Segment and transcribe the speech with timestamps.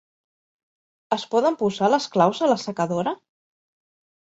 [1.17, 3.17] Es poden posar les claus a l'assecadora?